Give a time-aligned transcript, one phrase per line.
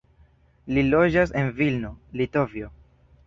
[0.77, 2.73] Li loĝas en Vilno, Litovio.